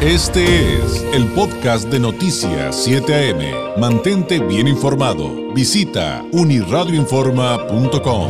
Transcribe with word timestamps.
Este 0.00 0.76
es 0.76 1.02
el 1.12 1.26
podcast 1.32 1.88
de 1.88 1.98
Noticias 1.98 2.84
7 2.84 3.32
AM. 3.32 3.80
Mantente 3.80 4.38
bien 4.38 4.68
informado. 4.68 5.52
Visita 5.52 6.24
uniradioinforma.com. 6.30 8.28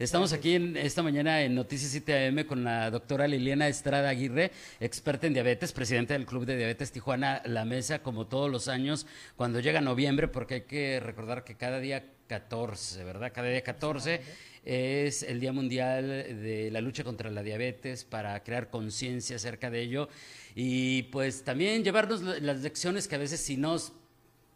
Estamos 0.00 0.32
aquí 0.32 0.56
en 0.56 0.76
esta 0.76 1.04
mañana 1.04 1.42
en 1.42 1.54
Noticias 1.54 1.92
7 1.92 2.26
AM 2.26 2.44
con 2.44 2.64
la 2.64 2.90
doctora 2.90 3.28
Liliana 3.28 3.68
Estrada 3.68 4.08
Aguirre, 4.08 4.50
experta 4.80 5.28
en 5.28 5.32
diabetes, 5.32 5.72
presidenta 5.72 6.14
del 6.14 6.26
Club 6.26 6.44
de 6.44 6.56
Diabetes 6.56 6.90
Tijuana 6.90 7.40
La 7.44 7.64
Mesa, 7.64 8.00
como 8.00 8.26
todos 8.26 8.50
los 8.50 8.66
años, 8.66 9.06
cuando 9.36 9.60
llega 9.60 9.80
noviembre, 9.80 10.26
porque 10.26 10.54
hay 10.54 10.62
que 10.62 10.98
recordar 10.98 11.44
que 11.44 11.54
cada 11.54 11.78
día 11.78 12.15
14, 12.26 13.04
¿verdad? 13.04 13.32
Cada 13.32 13.48
día 13.48 13.62
14 13.62 14.20
es 14.64 15.22
el 15.22 15.38
Día 15.38 15.52
Mundial 15.52 16.08
de 16.08 16.70
la 16.72 16.80
Lucha 16.80 17.04
contra 17.04 17.30
la 17.30 17.42
Diabetes 17.42 18.04
para 18.04 18.42
crear 18.42 18.68
conciencia 18.68 19.36
acerca 19.36 19.70
de 19.70 19.80
ello 19.80 20.08
y 20.54 21.04
pues 21.04 21.44
también 21.44 21.84
llevarnos 21.84 22.22
las 22.22 22.60
lecciones 22.60 23.06
que 23.06 23.14
a 23.14 23.18
veces 23.18 23.40
si 23.40 23.56
nos, 23.56 23.92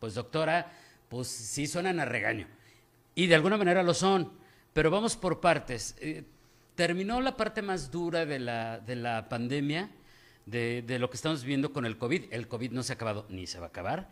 pues 0.00 0.14
doctora, 0.14 0.72
pues 1.08 1.28
sí 1.28 1.66
suenan 1.66 2.00
a 2.00 2.04
regaño 2.04 2.48
y 3.14 3.26
de 3.26 3.34
alguna 3.34 3.56
manera 3.56 3.82
lo 3.82 3.94
son, 3.94 4.32
pero 4.72 4.90
vamos 4.90 5.16
por 5.16 5.40
partes. 5.40 5.94
Eh, 6.00 6.24
terminó 6.74 7.20
la 7.20 7.36
parte 7.36 7.62
más 7.62 7.90
dura 7.90 8.26
de 8.26 8.38
la, 8.38 8.78
de 8.80 8.96
la 8.96 9.28
pandemia, 9.28 9.90
de, 10.46 10.82
de 10.82 10.98
lo 10.98 11.10
que 11.10 11.16
estamos 11.16 11.42
viviendo 11.42 11.72
con 11.72 11.84
el 11.84 11.98
COVID. 11.98 12.24
El 12.32 12.48
COVID 12.48 12.72
no 12.72 12.82
se 12.82 12.92
ha 12.92 12.94
acabado 12.94 13.26
ni 13.28 13.46
se 13.46 13.58
va 13.58 13.66
a 13.66 13.68
acabar. 13.68 14.10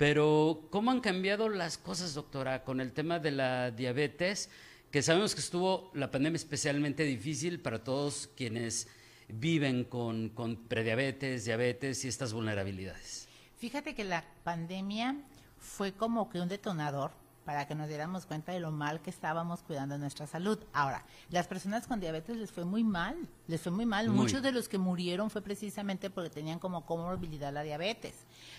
Pero, 0.00 0.66
¿cómo 0.70 0.90
han 0.92 1.02
cambiado 1.02 1.50
las 1.50 1.76
cosas, 1.76 2.14
doctora, 2.14 2.64
con 2.64 2.80
el 2.80 2.92
tema 2.92 3.18
de 3.18 3.32
la 3.32 3.70
diabetes? 3.70 4.48
que 4.90 5.02
sabemos 5.02 5.34
que 5.34 5.42
estuvo 5.42 5.90
la 5.92 6.10
pandemia 6.10 6.36
especialmente 6.36 7.04
difícil 7.04 7.60
para 7.60 7.84
todos 7.84 8.30
quienes 8.34 8.88
viven 9.28 9.84
con, 9.84 10.32
prediabetes, 10.68 11.44
diabetes 11.44 12.02
y 12.06 12.08
estas 12.08 12.32
vulnerabilidades. 12.32 13.28
Fíjate 13.58 13.94
que 13.94 14.04
la 14.04 14.24
pandemia 14.42 15.16
fue 15.58 15.92
como 15.92 16.30
que 16.30 16.40
un 16.40 16.48
detonador 16.48 17.12
para 17.44 17.66
que 17.66 17.74
nos 17.74 17.88
diéramos 17.88 18.26
cuenta 18.26 18.52
de 18.52 18.60
lo 18.60 18.70
mal 18.70 19.00
que 19.00 19.10
estábamos 19.10 19.62
cuidando 19.62 19.98
nuestra 19.98 20.26
salud. 20.26 20.58
Ahora, 20.72 21.04
las 21.30 21.46
personas 21.46 21.86
con 21.86 22.00
diabetes 22.00 22.36
les 22.36 22.50
fue 22.50 22.64
muy 22.64 22.84
mal, 22.84 23.16
les 23.46 23.60
fue 23.60 23.72
muy 23.72 23.86
mal. 23.86 24.08
Muchos 24.10 24.42
de 24.42 24.52
los 24.52 24.68
que 24.68 24.78
murieron 24.78 25.30
fue 25.30 25.42
precisamente 25.42 26.10
porque 26.10 26.30
tenían 26.30 26.58
como 26.58 26.84
comorbilidad 26.84 27.52
la 27.52 27.62
diabetes. 27.62 28.14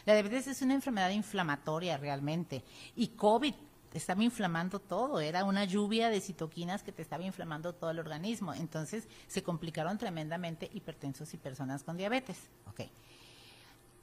La 0.06 0.14
diabetes 0.14 0.48
es 0.48 0.62
una 0.62 0.74
enfermedad 0.74 1.12
inflamatoria 1.12 1.98
realmente 1.98 2.64
y 2.96 3.10
COVID 3.10 3.54
estaba 3.94 4.24
inflamando 4.24 4.80
todo, 4.80 5.20
era 5.20 5.44
una 5.44 5.66
lluvia 5.66 6.10
de 6.10 6.22
citoquinas 6.22 6.84
que 6.84 6.92
te 6.92 7.02
estaba 7.02 7.24
inflamando 7.24 7.74
todo 7.74 7.92
el 7.92 8.00
organismo. 8.00 8.54
Entonces 8.54 9.08
se 9.28 9.44
complicaron 9.44 9.98
tremendamente 9.98 10.70
hipertensos 10.74 11.34
y 11.34 11.38
personas 11.38 11.84
con 11.84 11.98
diabetes. 11.98 12.38
Okay. 12.70 12.90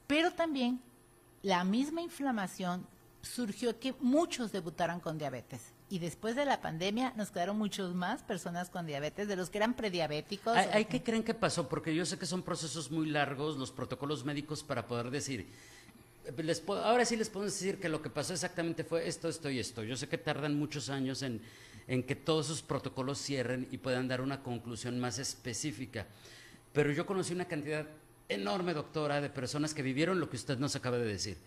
Pero 0.07 0.31
también 0.31 0.81
la 1.41 1.63
misma 1.63 2.01
inflamación 2.01 2.85
surgió 3.21 3.79
que 3.79 3.93
muchos 3.99 4.51
debutaran 4.51 4.99
con 4.99 5.17
diabetes. 5.17 5.61
Y 5.89 5.99
después 5.99 6.35
de 6.35 6.45
la 6.45 6.61
pandemia 6.61 7.13
nos 7.17 7.31
quedaron 7.31 7.57
muchos 7.57 7.95
más 7.95 8.21
personas 8.21 8.69
con 8.69 8.85
diabetes, 8.85 9.27
de 9.27 9.35
los 9.35 9.49
que 9.49 9.57
eran 9.57 9.73
prediabéticos. 9.73 10.55
¿Hay, 10.55 10.69
¿hay 10.71 10.85
qué 10.85 11.01
creen 11.01 11.23
que 11.23 11.33
pasó? 11.33 11.67
Porque 11.67 11.93
yo 11.95 12.05
sé 12.05 12.17
que 12.19 12.25
son 12.25 12.43
procesos 12.43 12.91
muy 12.91 13.09
largos, 13.09 13.57
los 13.57 13.71
protocolos 13.71 14.23
médicos 14.23 14.63
para 14.63 14.87
poder 14.87 15.09
decir, 15.09 15.47
ahora 16.67 17.05
sí 17.05 17.15
les 17.15 17.29
podemos 17.29 17.53
decir 17.53 17.79
que 17.79 17.89
lo 17.89 18.01
que 18.01 18.09
pasó 18.09 18.33
exactamente 18.33 18.83
fue 18.83 19.07
esto, 19.07 19.29
esto 19.29 19.49
y 19.49 19.59
esto. 19.59 19.83
Yo 19.83 19.97
sé 19.97 20.07
que 20.07 20.17
tardan 20.17 20.57
muchos 20.57 20.89
años 20.89 21.23
en, 21.23 21.41
en 21.87 22.03
que 22.03 22.15
todos 22.15 22.47
esos 22.47 22.61
protocolos 22.61 23.19
cierren 23.19 23.67
y 23.71 23.77
puedan 23.77 24.07
dar 24.07 24.21
una 24.21 24.43
conclusión 24.43 24.99
más 24.99 25.17
específica. 25.19 26.05
Pero 26.71 26.91
yo 26.91 27.05
conocí 27.05 27.33
una 27.33 27.45
cantidad 27.45 27.87
enorme, 28.27 28.73
doctora, 28.73 29.21
de 29.21 29.29
personas 29.29 29.73
que 29.73 29.81
vivieron 29.81 30.19
lo 30.19 30.29
que 30.29 30.37
usted 30.37 30.59
nos 30.59 30.75
acaba 30.75 30.97
de 30.97 31.05
decir. 31.05 31.37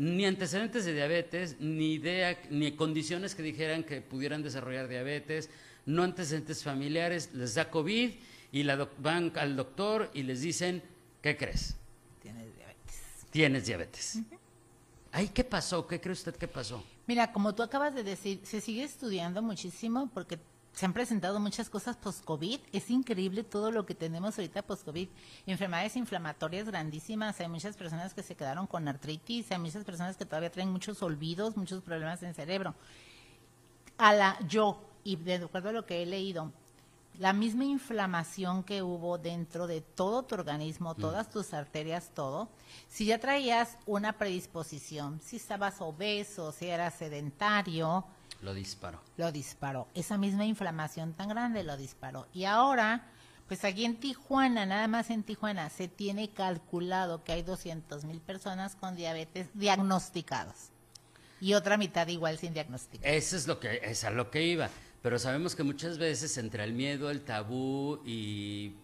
Ni 0.00 0.24
antecedentes 0.24 0.86
de 0.86 0.94
diabetes, 0.94 1.60
ni 1.60 1.92
idea, 1.92 2.40
ni 2.48 2.72
condiciones 2.72 3.34
que 3.34 3.42
dijeran 3.42 3.84
que 3.84 4.00
pudieran 4.00 4.42
desarrollar 4.42 4.88
diabetes, 4.88 5.50
no 5.84 6.04
antecedentes 6.04 6.64
familiares, 6.64 7.34
les 7.34 7.54
da 7.54 7.70
COVID 7.70 8.10
y 8.50 8.62
la 8.62 8.88
van 8.96 9.30
al 9.36 9.56
doctor 9.56 10.10
y 10.14 10.22
les 10.22 10.40
dicen, 10.40 10.82
¿qué 11.20 11.36
crees? 11.36 11.76
tienes 13.30 13.66
diabetes. 13.66 14.18
¿Ahí 15.12 15.28
qué 15.28 15.44
pasó? 15.44 15.86
¿Qué 15.86 16.00
cree 16.00 16.14
usted 16.14 16.34
que 16.34 16.48
pasó? 16.48 16.82
Mira, 17.06 17.30
como 17.30 17.54
tú 17.54 17.62
acabas 17.62 17.94
de 17.94 18.02
decir, 18.02 18.40
se 18.44 18.60
sigue 18.60 18.84
estudiando 18.84 19.42
muchísimo 19.42 20.08
porque 20.14 20.38
se 20.72 20.86
han 20.86 20.92
presentado 20.92 21.40
muchas 21.40 21.68
cosas 21.68 21.96
post-COVID. 21.96 22.60
Es 22.72 22.90
increíble 22.90 23.44
todo 23.44 23.70
lo 23.70 23.84
que 23.86 23.94
tenemos 23.94 24.38
ahorita 24.38 24.62
post-COVID. 24.62 25.08
Enfermedades 25.46 25.96
inflamatorias 25.96 26.66
grandísimas. 26.66 27.40
Hay 27.40 27.48
muchas 27.48 27.76
personas 27.76 28.14
que 28.14 28.22
se 28.22 28.34
quedaron 28.34 28.66
con 28.66 28.86
artritis. 28.88 29.50
Hay 29.50 29.58
muchas 29.58 29.84
personas 29.84 30.16
que 30.16 30.24
todavía 30.24 30.50
traen 30.50 30.70
muchos 30.70 31.02
olvidos, 31.02 31.56
muchos 31.56 31.82
problemas 31.82 32.22
en 32.22 32.34
cerebro. 32.34 32.74
A 33.98 34.14
la 34.14 34.38
yo, 34.48 34.80
y 35.04 35.16
de 35.16 35.34
acuerdo 35.34 35.70
a 35.70 35.72
lo 35.72 35.86
que 35.86 36.02
he 36.02 36.06
leído, 36.06 36.52
la 37.18 37.34
misma 37.34 37.64
inflamación 37.64 38.62
que 38.62 38.82
hubo 38.82 39.18
dentro 39.18 39.66
de 39.66 39.82
todo 39.82 40.22
tu 40.22 40.36
organismo, 40.36 40.94
mm. 40.94 41.00
todas 41.00 41.28
tus 41.28 41.52
arterias, 41.52 42.10
todo, 42.14 42.48
si 42.88 43.04
ya 43.04 43.18
traías 43.18 43.76
una 43.84 44.14
predisposición, 44.14 45.20
si 45.20 45.36
estabas 45.36 45.82
obeso, 45.82 46.52
si 46.52 46.68
eras 46.68 46.94
sedentario, 46.94 48.06
lo 48.42 48.54
disparó. 48.54 49.00
Lo 49.16 49.32
disparó. 49.32 49.88
Esa 49.94 50.18
misma 50.18 50.44
inflamación 50.44 51.12
tan 51.12 51.28
grande 51.28 51.62
lo 51.62 51.76
disparó. 51.76 52.26
Y 52.32 52.44
ahora, 52.44 53.06
pues 53.48 53.64
aquí 53.64 53.84
en 53.84 53.96
Tijuana, 53.96 54.66
nada 54.66 54.88
más 54.88 55.10
en 55.10 55.22
Tijuana, 55.22 55.68
se 55.70 55.88
tiene 55.88 56.30
calculado 56.30 57.22
que 57.22 57.32
hay 57.32 57.42
200 57.42 58.04
mil 58.04 58.20
personas 58.20 58.76
con 58.76 58.96
diabetes 58.96 59.48
diagnosticados. 59.54 60.70
Y 61.40 61.54
otra 61.54 61.76
mitad 61.76 62.06
igual 62.08 62.38
sin 62.38 62.52
diagnóstico. 62.52 63.04
Eso 63.04 63.36
es 63.36 63.46
lo 63.46 63.60
que, 63.60 63.80
es 63.82 64.04
a 64.04 64.10
lo 64.10 64.30
que 64.30 64.42
iba. 64.42 64.68
Pero 65.02 65.18
sabemos 65.18 65.56
que 65.56 65.62
muchas 65.62 65.96
veces 65.98 66.36
entre 66.36 66.64
el 66.64 66.74
miedo, 66.74 67.10
el 67.10 67.22
tabú 67.22 68.00
y 68.04 68.74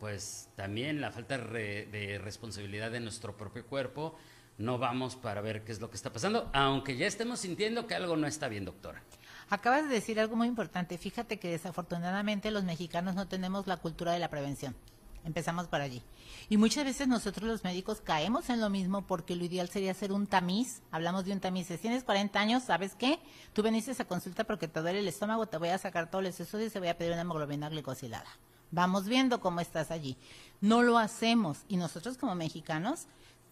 pues 0.00 0.48
también 0.56 1.00
la 1.00 1.12
falta 1.12 1.36
de 1.36 2.20
responsabilidad 2.22 2.90
de 2.90 3.00
nuestro 3.00 3.36
propio 3.36 3.66
cuerpo, 3.66 4.16
no 4.58 4.78
vamos 4.78 5.16
para 5.16 5.40
ver 5.40 5.64
qué 5.64 5.72
es 5.72 5.80
lo 5.80 5.90
que 5.90 5.96
está 5.96 6.12
pasando, 6.12 6.50
aunque 6.52 6.96
ya 6.96 7.06
estemos 7.06 7.40
sintiendo 7.40 7.86
que 7.86 7.94
algo 7.94 8.16
no 8.16 8.26
está 8.26 8.48
bien, 8.48 8.64
doctora. 8.64 9.02
Acabas 9.48 9.88
de 9.88 9.94
decir 9.94 10.20
algo 10.20 10.36
muy 10.36 10.46
importante. 10.46 10.96
Fíjate 10.98 11.38
que 11.38 11.50
desafortunadamente 11.50 12.50
los 12.50 12.64
mexicanos 12.64 13.14
no 13.14 13.26
tenemos 13.26 13.66
la 13.66 13.78
cultura 13.78 14.12
de 14.12 14.18
la 14.18 14.30
prevención. 14.30 14.76
Empezamos 15.24 15.66
por 15.66 15.80
allí. 15.80 16.02
Y 16.48 16.56
muchas 16.56 16.84
veces 16.84 17.08
nosotros 17.08 17.48
los 17.48 17.64
médicos 17.64 18.00
caemos 18.00 18.48
en 18.48 18.60
lo 18.60 18.70
mismo 18.70 19.06
porque 19.06 19.36
lo 19.36 19.44
ideal 19.44 19.68
sería 19.68 19.90
hacer 19.90 20.12
un 20.12 20.26
tamiz. 20.26 20.82
Hablamos 20.90 21.24
de 21.24 21.32
un 21.32 21.40
tamiz. 21.40 21.66
Si 21.66 21.76
tienes 21.78 22.04
40 22.04 22.38
años, 22.40 22.62
¿sabes 22.62 22.94
qué? 22.94 23.18
Tú 23.52 23.62
veniste 23.62 23.90
a 24.00 24.04
consulta 24.06 24.44
porque 24.44 24.68
te 24.68 24.80
duele 24.80 25.00
el 25.00 25.08
estómago, 25.08 25.46
te 25.46 25.58
voy 25.58 25.68
a 25.68 25.78
sacar 25.78 26.10
todos 26.10 26.24
los 26.24 26.40
estudios 26.40 26.70
y 26.70 26.72
te 26.72 26.78
voy 26.78 26.88
a 26.88 26.96
pedir 26.96 27.12
una 27.12 27.22
hemoglobina 27.22 27.68
glicosilada. 27.68 28.28
Vamos 28.70 29.06
viendo 29.06 29.40
cómo 29.40 29.60
estás 29.60 29.90
allí. 29.90 30.16
No 30.60 30.82
lo 30.82 30.96
hacemos. 30.96 31.64
Y 31.68 31.76
nosotros 31.76 32.16
como 32.16 32.34
mexicanos 32.34 33.06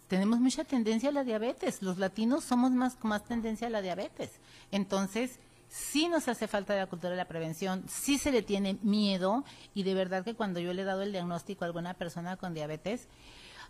tenemos 0.09 0.41
mucha 0.41 0.65
tendencia 0.65 1.11
a 1.11 1.13
la 1.13 1.23
diabetes. 1.23 1.83
Los 1.83 1.99
latinos 1.99 2.43
somos 2.43 2.73
más 2.73 2.97
con 2.97 3.11
más 3.11 3.25
tendencia 3.25 3.67
a 3.67 3.71
la 3.71 3.83
diabetes. 3.83 4.31
Entonces, 4.73 5.39
sí 5.69 6.09
nos 6.09 6.29
hace 6.29 6.49
falta 6.49 6.75
la 6.75 6.87
cultura 6.87 7.11
de 7.11 7.17
la 7.17 7.29
prevención, 7.29 7.85
sí 7.89 8.19
se 8.19 8.33
le 8.33 8.43
tiene 8.43 8.79
miedo 8.83 9.45
y 9.75 9.83
de 9.83 9.95
verdad 9.95 10.25
que 10.25 10.35
cuando 10.35 10.61
yo 10.61 10.73
le 10.73 10.83
he 10.83 10.85
dado 10.87 11.03
el 11.03 11.13
diagnóstico 11.13 11.65
a 11.65 11.67
alguna 11.67 11.93
persona 11.95 12.37
con 12.39 12.55
diabetes, 12.55 13.07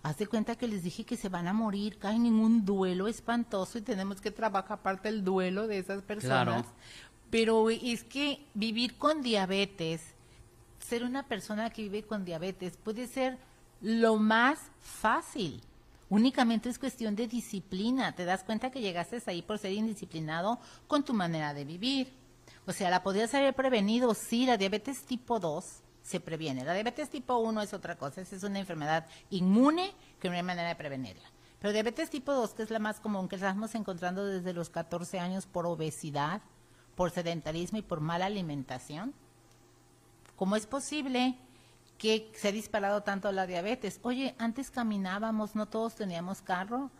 hace 0.04 0.28
cuenta 0.28 0.54
que 0.54 0.68
les 0.68 0.84
dije 0.84 1.04
que 1.04 1.16
se 1.16 1.28
van 1.28 1.48
a 1.48 1.52
morir, 1.52 1.98
cae 1.98 2.14
en 2.14 2.34
un 2.34 2.64
duelo 2.64 3.08
espantoso 3.08 3.78
y 3.78 3.82
tenemos 3.82 4.20
que 4.20 4.30
trabajar 4.30 4.78
aparte 4.78 5.08
el 5.08 5.24
duelo 5.24 5.66
de 5.66 5.78
esas 5.78 6.02
personas. 6.02 6.66
Pero 7.30 7.68
es 7.68 8.04
que 8.04 8.46
vivir 8.54 8.96
con 8.96 9.20
diabetes, 9.22 10.14
ser 10.78 11.02
una 11.02 11.24
persona 11.24 11.68
que 11.70 11.82
vive 11.82 12.04
con 12.04 12.24
diabetes 12.24 12.76
puede 12.76 13.06
ser 13.08 13.38
lo 13.80 14.16
más 14.16 14.58
fácil 14.80 15.60
Únicamente 16.10 16.68
es 16.68 16.78
cuestión 16.78 17.14
de 17.16 17.28
disciplina. 17.28 18.14
Te 18.14 18.24
das 18.24 18.44
cuenta 18.44 18.70
que 18.70 18.80
llegaste 18.80 19.22
ahí 19.26 19.42
por 19.42 19.58
ser 19.58 19.72
indisciplinado 19.72 20.58
con 20.86 21.04
tu 21.04 21.12
manera 21.12 21.52
de 21.52 21.64
vivir. 21.64 22.12
O 22.66 22.72
sea, 22.72 22.90
la 22.90 23.02
podrías 23.02 23.34
haber 23.34 23.54
prevenido. 23.54 24.14
Sí, 24.14 24.46
la 24.46 24.56
diabetes 24.56 25.04
tipo 25.04 25.38
2 25.38 25.64
se 26.02 26.20
previene. 26.20 26.64
La 26.64 26.72
diabetes 26.72 27.10
tipo 27.10 27.36
1 27.36 27.60
es 27.62 27.74
otra 27.74 27.96
cosa. 27.96 28.22
Esa 28.22 28.36
es 28.36 28.42
una 28.42 28.58
enfermedad 28.58 29.06
inmune 29.30 29.92
que 30.18 30.30
no 30.30 30.36
hay 30.36 30.42
manera 30.42 30.68
de 30.68 30.76
prevenirla. 30.76 31.28
Pero 31.60 31.72
diabetes 31.72 32.08
tipo 32.08 32.32
2, 32.32 32.54
que 32.54 32.62
es 32.62 32.70
la 32.70 32.78
más 32.78 33.00
común, 33.00 33.28
que 33.28 33.36
estamos 33.36 33.74
encontrando 33.74 34.24
desde 34.24 34.52
los 34.52 34.70
14 34.70 35.18
años 35.18 35.46
por 35.46 35.66
obesidad, 35.66 36.40
por 36.94 37.10
sedentarismo 37.10 37.78
y 37.78 37.82
por 37.82 38.00
mala 38.00 38.26
alimentación. 38.26 39.12
¿Cómo 40.36 40.56
es 40.56 40.66
posible 40.66 41.36
que 41.98 42.30
se 42.34 42.48
ha 42.48 42.52
disparado 42.52 43.02
tanto 43.02 43.30
la 43.32 43.46
diabetes. 43.46 43.98
Oye, 44.02 44.34
antes 44.38 44.70
caminábamos, 44.70 45.54
no 45.56 45.66
todos 45.66 45.96
teníamos 45.96 46.40
carro. 46.40 46.90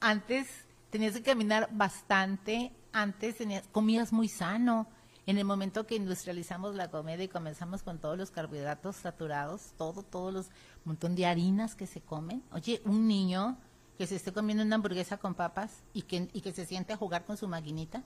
Antes 0.00 0.48
tenías 0.88 1.14
que 1.14 1.22
caminar 1.22 1.68
bastante, 1.70 2.72
antes 2.92 3.36
tenías, 3.36 3.64
comías 3.70 4.12
muy 4.12 4.28
sano. 4.28 4.86
En 5.26 5.36
el 5.36 5.44
momento 5.44 5.86
que 5.86 5.94
industrializamos 5.94 6.74
la 6.74 6.90
comida 6.90 7.22
y 7.22 7.28
comenzamos 7.28 7.82
con 7.82 7.98
todos 7.98 8.18
los 8.18 8.30
carbohidratos 8.30 8.96
saturados, 8.96 9.74
todo, 9.76 10.02
todos 10.02 10.32
los 10.32 10.50
montón 10.84 11.14
de 11.14 11.26
harinas 11.26 11.74
que 11.74 11.86
se 11.86 12.00
comen. 12.00 12.42
Oye, 12.52 12.80
un 12.86 13.06
niño 13.06 13.58
que 13.98 14.06
se 14.06 14.16
esté 14.16 14.32
comiendo 14.32 14.64
una 14.64 14.76
hamburguesa 14.76 15.18
con 15.18 15.34
papas 15.34 15.82
y 15.92 16.02
que, 16.02 16.28
y 16.32 16.40
que 16.40 16.52
se 16.52 16.64
siente 16.64 16.94
a 16.94 16.96
jugar 16.96 17.26
con 17.26 17.36
su 17.36 17.46
maquinita. 17.46 18.02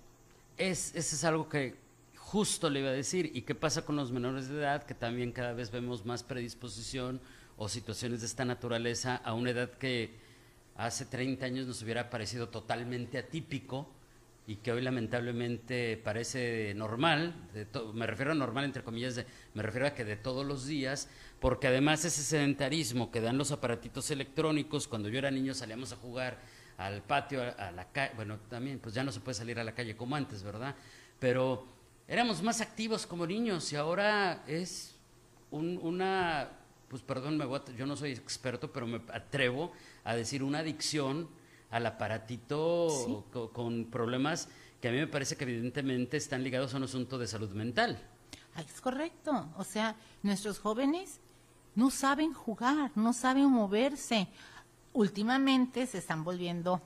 Es, 0.56 0.94
eso 0.94 1.14
es 1.16 1.24
algo 1.24 1.48
que 1.48 1.76
justo 2.24 2.70
le 2.70 2.80
iba 2.80 2.88
a 2.88 2.92
decir. 2.92 3.30
¿Y 3.34 3.42
qué 3.42 3.54
pasa 3.54 3.84
con 3.84 3.96
los 3.96 4.10
menores 4.10 4.48
de 4.48 4.58
edad? 4.58 4.84
Que 4.84 4.94
también 4.94 5.32
cada 5.32 5.52
vez 5.52 5.70
vemos 5.70 6.04
más 6.04 6.22
predisposición 6.22 7.20
o 7.56 7.68
situaciones 7.68 8.20
de 8.20 8.26
esta 8.26 8.44
naturaleza 8.44 9.16
a 9.16 9.34
una 9.34 9.50
edad 9.50 9.70
que 9.72 10.16
hace 10.76 11.04
30 11.04 11.46
años 11.46 11.66
nos 11.66 11.82
hubiera 11.82 12.10
parecido 12.10 12.48
totalmente 12.48 13.18
atípico 13.18 13.88
y 14.46 14.56
que 14.56 14.72
hoy 14.72 14.82
lamentablemente 14.82 15.96
parece 15.96 16.74
normal, 16.74 17.34
me 17.94 18.06
refiero 18.06 18.32
a 18.32 18.34
normal 18.34 18.64
entre 18.64 18.82
comillas, 18.82 19.24
me 19.54 19.62
refiero 19.62 19.86
a 19.86 19.94
que 19.94 20.04
de 20.04 20.16
todos 20.16 20.44
los 20.44 20.66
días, 20.66 21.08
porque 21.40 21.68
además 21.68 22.04
ese 22.04 22.22
sedentarismo 22.22 23.10
que 23.10 23.20
dan 23.20 23.38
los 23.38 23.52
aparatitos 23.52 24.10
electrónicos, 24.10 24.86
cuando 24.86 25.08
yo 25.08 25.18
era 25.18 25.30
niño 25.30 25.54
salíamos 25.54 25.92
a 25.92 25.96
jugar 25.96 26.38
al 26.76 27.02
patio, 27.02 27.42
a, 27.56 27.70
la 27.70 27.90
calle, 27.90 28.12
bueno, 28.16 28.38
también 28.50 28.80
pues 28.80 28.94
ya 28.94 29.04
no 29.04 29.12
se 29.12 29.20
puede 29.20 29.34
salir 29.34 29.58
a 29.58 29.64
la 29.64 29.72
calle 29.72 29.96
como 29.96 30.16
antes, 30.16 30.42
¿verdad? 30.42 30.74
Pero 31.18 31.73
éramos 32.08 32.42
más 32.42 32.60
activos 32.60 33.06
como 33.06 33.26
niños 33.26 33.72
y 33.72 33.76
ahora 33.76 34.44
es 34.46 34.94
una, 35.50 36.50
pues 36.88 37.02
perdón, 37.02 37.36
me 37.36 37.46
yo 37.76 37.86
no 37.86 37.96
soy 37.96 38.12
experto, 38.12 38.72
pero 38.72 38.86
me 38.86 39.00
atrevo 39.12 39.72
a 40.02 40.14
decir 40.14 40.42
una 40.42 40.58
adicción 40.60 41.28
al 41.70 41.86
aparatito 41.86 43.24
con, 43.52 43.86
problemas 43.86 44.48
que 44.80 44.88
a 44.88 44.92
mí 44.92 44.98
me 44.98 45.06
parece 45.06 45.36
que 45.36 45.44
evidentemente 45.44 46.16
están 46.16 46.42
ligados 46.44 46.74
a 46.74 46.76
un 46.76 46.84
asunto 46.84 47.18
de 47.18 47.26
salud 47.26 47.50
mental. 47.50 47.98
Es 48.56 48.80
correcto. 48.80 49.48
O 49.56 49.64
sea, 49.64 49.96
nuestros 50.22 50.58
jóvenes 50.58 51.20
no 51.74 51.90
saben 51.90 52.32
jugar, 52.32 52.92
no 52.94 53.12
saben 53.12 53.46
moverse. 53.46 54.28
Últimamente 54.92 55.86
se 55.86 55.98
están 55.98 56.22
volviendo, 56.22 56.80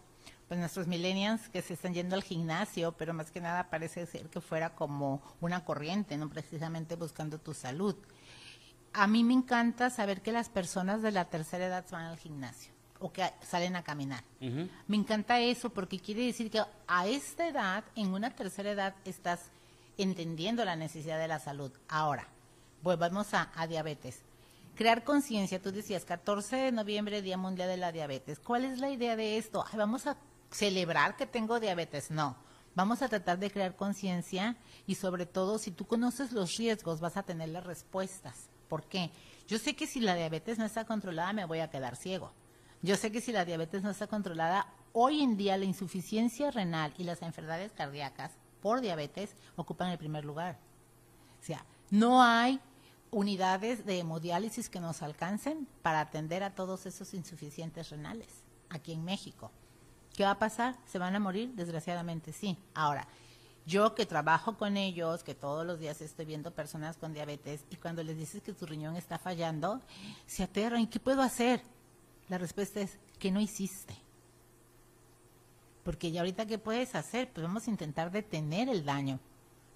pues 0.49 0.59
nuestros 0.59 0.87
millennials 0.87 1.49
que 1.51 1.63
se 1.63 1.75
están 1.75 1.93
yendo 1.93 2.17
al 2.17 2.25
gimnasio, 2.25 2.93
pero 2.93 3.13
más 3.13 3.31
que 3.31 3.41
nada 3.41 3.69
parece 3.69 4.07
ser 4.07 4.29
que 4.31 4.41
fuera 4.41 4.71
como 4.71 5.23
una 5.41 5.65
corriente, 5.65 6.17
no 6.17 6.31
precisamente 6.31 6.97
buscando 6.97 7.39
tu 7.39 7.53
salud. 7.53 7.95
A 8.95 9.07
mí 9.07 9.23
me 9.23 9.35
encanta 9.35 9.91
saber 9.91 10.23
que 10.23 10.33
las 10.33 10.49
personas 10.49 11.03
de 11.03 11.13
la 11.13 11.27
tercera 11.27 11.67
edad 11.67 11.85
van 11.91 12.07
al 12.07 12.19
gimnasio 12.19 12.73
o 13.01 13.13
que 13.13 13.31
salen 13.43 13.77
a 13.77 13.83
caminar. 13.83 14.25
Me 14.41 14.97
encanta 14.97 15.39
eso 15.39 15.71
porque 15.71 16.01
quiere 16.01 16.27
decir 16.27 16.51
que 16.51 16.63
a 16.87 17.07
esta 17.07 17.47
edad, 17.47 17.85
en 17.95 18.13
una 18.13 18.31
tercera 18.31 18.71
edad, 18.71 18.95
estás 19.05 19.51
entendiendo 19.99 20.65
la 20.65 20.77
necesidad 20.77 21.19
de 21.19 21.29
la 21.29 21.39
salud. 21.39 21.71
Ahora, 21.89 22.27
volvamos 22.83 23.35
a, 23.35 23.51
diabetes. 23.69 24.23
Crear 24.75 25.05
conciencia, 25.05 25.61
tú 25.61 25.73
decías 25.73 26.05
14 26.05 26.57
de 26.57 26.73
noviembre, 26.73 27.21
Día 27.21 27.37
Mundial 27.37 27.69
de 27.69 27.77
la 27.77 27.93
Diabetes. 27.93 28.39
¿Cuál 28.39 28.65
es 28.65 28.79
la 28.79 28.91
idea 28.91 29.17
de 29.17 29.37
esto? 29.37 29.65
vamos 29.77 30.07
a 30.07 30.17
celebrar 30.51 31.17
que 31.17 31.27
tengo 31.27 31.61
diabetes. 31.61 32.11
No, 32.11 32.37
vamos 32.75 33.03
a 33.03 33.09
tratar 33.09 33.39
de 33.39 33.51
crear 33.51 33.77
conciencia 33.77 34.57
y 34.87 34.95
sobre 34.95 35.27
todo 35.27 35.59
si 35.59 35.71
tú 35.71 35.87
conoces 35.87 36.33
los 36.33 36.57
riesgos 36.57 37.01
vas 37.01 37.17
a 37.17 37.23
tener 37.23 37.51
las 37.51 37.65
respuestas. 37.65 38.49
¿Por 38.69 38.85
qué? 38.85 39.11
Yo 39.47 39.59
sé 39.59 39.75
que 39.75 39.87
si 39.87 40.01
la 40.01 40.15
diabetes 40.15 40.59
no 40.59 40.65
está 40.65 40.85
controlada 40.85 41.33
me 41.33 41.45
voy 41.45 41.61
a 41.61 41.71
quedar 41.71 41.97
ciego. 41.97 42.33
Yo 42.83 42.97
sé 42.97 43.11
que 43.11 43.21
si 43.21 43.33
la 43.33 43.45
diabetes 43.45 43.83
no 43.83 43.91
está 43.91 44.07
controlada, 44.07 44.73
hoy 44.93 45.23
en 45.23 45.37
día 45.37 45.57
la 45.57 45.65
insuficiencia 45.65 46.51
renal 46.51 46.95
y 46.97 47.05
las 47.05 47.23
enfermedades 47.23 47.73
cardíacas 47.73 48.33
por 48.61 48.81
diabetes 48.81 49.35
ocupan 49.57 49.91
el 49.91 49.99
primer 49.99 50.25
lugar. 50.25 50.59
O 51.41 51.45
sea, 51.45 51.65
no 51.91 52.23
hay 52.23 52.61
unidades 53.11 53.85
de 53.85 53.99
hemodiálisis 53.99 54.69
que 54.69 54.81
nos 54.81 55.03
alcancen 55.03 55.67
para 55.83 56.01
atender 56.01 56.43
a 56.43 56.55
todos 56.55 56.87
esos 56.87 57.15
insuficientes 57.15 57.91
renales 57.91 58.29
aquí 58.69 58.93
en 58.93 59.05
México. 59.05 59.51
¿Qué 60.19 60.25
va 60.25 60.33
a 60.33 60.39
pasar? 60.41 60.75
¿Se 60.85 60.99
van 60.99 61.15
a 61.15 61.21
morir? 61.21 61.53
Desgraciadamente 61.55 62.33
sí. 62.33 62.59
Ahora, 62.75 63.07
yo 63.67 63.95
que 63.95 64.05
trabajo 64.05 64.59
con 64.59 64.77
ellos, 64.77 65.23
que 65.23 65.37
todos 65.37 65.65
los 65.65 65.79
días 65.79 66.01
estoy 66.01 66.25
viendo 66.27 66.51
personas 66.51 66.97
con 66.97 67.15
diabetes 67.15 67.65
y 67.71 67.77
cuando 67.77 68.03
les 68.03 68.19
dices 68.19 68.43
que 68.43 68.53
tu 68.53 68.67
riñón 68.67 68.97
está 68.97 69.21
fallando, 69.21 69.81
se 70.27 70.43
aterran. 70.43 70.81
¿Y 70.81 70.89
qué 70.89 70.99
puedo 70.99 71.23
hacer? 71.23 71.63
La 72.29 72.37
respuesta 72.37 72.81
es 72.81 72.99
que 73.21 73.31
no 73.31 73.39
hiciste. 73.39 73.95
Porque 75.85 76.11
ya 76.11 76.23
ahorita 76.23 76.47
qué 76.47 76.59
puedes 76.59 76.97
hacer, 76.97 77.31
pues 77.33 77.47
vamos 77.47 77.69
a 77.69 77.71
intentar 77.71 78.11
detener 78.11 78.69
el 78.69 78.85
daño, 78.85 79.21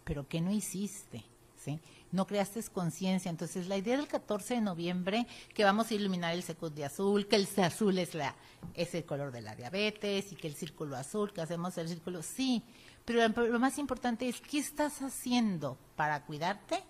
pero 0.02 0.26
¿qué 0.26 0.40
no 0.40 0.50
hiciste? 0.50 1.24
¿Sí? 1.62 1.78
No 2.10 2.26
creaste 2.26 2.60
conciencia. 2.64 3.30
Entonces, 3.30 3.68
la 3.68 3.76
idea 3.76 3.96
del 3.96 4.08
14 4.08 4.54
de 4.54 4.60
noviembre, 4.60 5.26
que 5.54 5.62
vamos 5.62 5.90
a 5.90 5.94
iluminar 5.94 6.34
el 6.34 6.42
secut 6.42 6.74
de 6.74 6.84
azul, 6.84 7.28
que 7.28 7.36
el 7.36 7.48
azul 7.58 7.98
es, 7.98 8.14
la, 8.14 8.34
es 8.74 8.94
el 8.94 9.04
color 9.04 9.30
de 9.30 9.42
la 9.42 9.54
diabetes 9.54 10.32
y 10.32 10.34
que 10.34 10.48
el 10.48 10.54
círculo 10.54 10.96
azul, 10.96 11.32
que 11.32 11.40
hacemos 11.40 11.78
el 11.78 11.88
círculo, 11.88 12.20
sí. 12.22 12.64
Pero 13.04 13.28
lo 13.28 13.60
más 13.60 13.78
importante 13.78 14.28
es, 14.28 14.40
¿qué 14.40 14.58
estás 14.58 15.02
haciendo 15.02 15.78
para 15.94 16.24
cuidarte? 16.24 16.82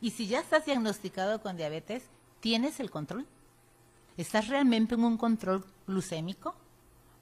Y 0.00 0.12
si 0.12 0.28
ya 0.28 0.40
estás 0.40 0.64
diagnosticado 0.64 1.42
con 1.42 1.56
diabetes, 1.56 2.04
¿tienes 2.40 2.78
el 2.78 2.90
control? 2.90 3.26
¿Estás 4.16 4.48
realmente 4.48 4.94
en 4.94 5.04
un 5.04 5.16
control 5.16 5.64
glucémico? 5.86 6.54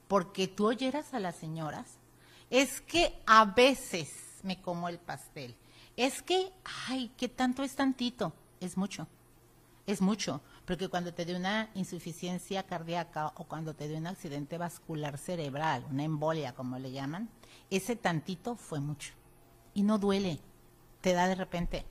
Porque 0.08 0.46
tú 0.46 0.66
oyeras 0.66 1.14
a 1.14 1.20
las 1.20 1.36
señoras. 1.36 1.98
Es 2.50 2.80
que 2.82 3.18
a 3.26 3.46
veces 3.46 4.10
me 4.42 4.60
como 4.60 4.88
el 4.88 4.98
pastel. 4.98 5.56
Es 5.98 6.22
que, 6.22 6.52
ay, 6.86 7.10
¿qué 7.16 7.28
tanto 7.28 7.64
es 7.64 7.74
tantito? 7.74 8.32
Es 8.60 8.76
mucho. 8.76 9.08
Es 9.84 10.00
mucho. 10.00 10.40
Porque 10.64 10.86
cuando 10.86 11.12
te 11.12 11.24
dio 11.24 11.36
una 11.36 11.70
insuficiencia 11.74 12.62
cardíaca 12.62 13.32
o 13.34 13.48
cuando 13.48 13.74
te 13.74 13.88
dio 13.88 13.98
un 13.98 14.06
accidente 14.06 14.58
vascular 14.58 15.18
cerebral, 15.18 15.84
una 15.90 16.04
embolia 16.04 16.54
como 16.54 16.78
le 16.78 16.92
llaman, 16.92 17.28
ese 17.68 17.96
tantito 17.96 18.54
fue 18.54 18.78
mucho. 18.78 19.12
Y 19.74 19.82
no 19.82 19.98
duele. 19.98 20.38
Te 21.00 21.14
da 21.14 21.26
de 21.26 21.34
repente. 21.34 21.84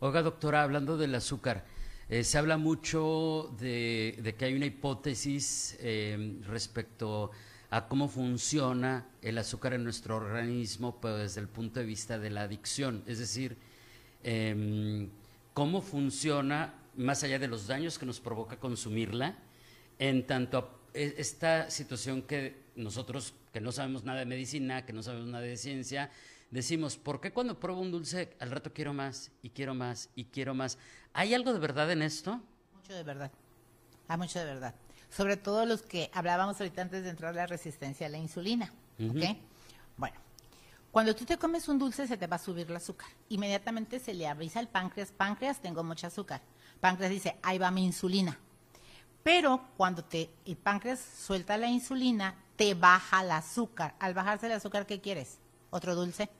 Oiga, 0.00 0.20
doctora, 0.20 0.62
hablando 0.62 0.98
del 0.98 1.14
azúcar, 1.14 1.64
eh, 2.10 2.24
se 2.24 2.36
habla 2.36 2.58
mucho 2.58 3.54
de, 3.58 4.34
que 4.36 4.44
hay 4.44 4.54
una 4.54 4.66
hipótesis 4.66 5.78
eh, 5.80 6.42
respecto 6.42 7.30
cómo 7.88 8.08
funciona 8.08 9.06
el 9.20 9.38
azúcar 9.38 9.74
en 9.74 9.84
nuestro 9.84 10.16
organismo 10.16 10.98
pero 11.00 11.18
desde 11.18 11.40
el 11.40 11.48
punto 11.48 11.80
de 11.80 11.86
vista 11.86 12.18
de 12.18 12.30
la 12.30 12.42
adicción, 12.42 13.02
es 13.06 13.18
decir, 13.18 13.56
em, 14.22 15.10
cómo 15.52 15.82
funciona 15.82 16.74
más 16.96 17.22
allá 17.22 17.38
de 17.38 17.48
los 17.48 17.66
daños 17.66 17.98
que 17.98 18.06
nos 18.06 18.20
provoca 18.20 18.56
consumirla, 18.56 19.36
en 19.98 20.26
tanto 20.26 20.58
a 20.58 20.68
e, 20.94 21.14
esta 21.18 21.70
situación 21.70 22.22
que 22.22 22.68
nosotros, 22.76 23.34
que 23.52 23.60
no 23.60 23.72
sabemos 23.72 24.04
nada 24.04 24.20
de 24.20 24.26
medicina, 24.26 24.86
que 24.86 24.92
no 24.92 25.02
sabemos 25.02 25.28
nada 25.28 25.44
de 25.44 25.56
ciencia, 25.56 26.10
decimos, 26.50 26.96
¿por 26.96 27.20
qué 27.20 27.32
cuando 27.32 27.60
pruebo 27.60 27.80
un 27.80 27.90
dulce 27.90 28.34
al 28.40 28.50
rato 28.50 28.72
quiero 28.72 28.94
más 28.94 29.30
y 29.42 29.50
quiero 29.50 29.74
más 29.74 30.10
y 30.14 30.24
quiero 30.24 30.54
más? 30.54 30.78
¿Hay 31.12 31.34
algo 31.34 31.52
de 31.52 31.58
verdad 31.58 31.90
en 31.92 32.02
esto? 32.02 32.40
Mucho 32.74 32.94
de 32.94 33.02
verdad. 33.02 33.30
Hay 34.08 34.16
mucho 34.16 34.38
de 34.38 34.44
verdad. 34.46 34.74
Sobre 35.10 35.36
todo 35.36 35.64
los 35.66 35.82
que 35.82 36.10
hablábamos 36.12 36.60
ahorita 36.60 36.82
antes 36.82 37.02
de 37.02 37.10
entrar 37.10 37.34
la 37.34 37.46
resistencia 37.46 38.06
a 38.06 38.10
la 38.10 38.18
insulina. 38.18 38.72
Bueno, 39.96 40.16
cuando 40.90 41.14
tú 41.14 41.24
te 41.24 41.38
comes 41.38 41.68
un 41.68 41.78
dulce 41.78 42.06
se 42.06 42.16
te 42.16 42.26
va 42.26 42.36
a 42.36 42.38
subir 42.38 42.68
el 42.68 42.76
azúcar. 42.76 43.08
Inmediatamente 43.28 43.98
se 43.98 44.14
le 44.14 44.26
avisa 44.26 44.58
al 44.58 44.68
páncreas, 44.68 45.12
páncreas, 45.12 45.60
tengo 45.60 45.82
mucho 45.82 46.06
azúcar. 46.06 46.40
Páncreas 46.80 47.10
dice, 47.10 47.36
ahí 47.42 47.58
va 47.58 47.70
mi 47.70 47.84
insulina. 47.84 48.38
Pero 49.22 49.62
cuando 49.76 50.04
te, 50.04 50.30
el 50.44 50.56
páncreas 50.56 51.00
suelta 51.00 51.56
la 51.56 51.68
insulina, 51.68 52.34
te 52.56 52.74
baja 52.74 53.22
el 53.22 53.30
azúcar. 53.30 53.94
Al 53.98 54.14
bajarse 54.14 54.46
el 54.46 54.52
azúcar, 54.52 54.86
¿qué 54.86 55.00
quieres? 55.00 55.38
¿Otro 55.70 55.94
dulce? 55.94 56.30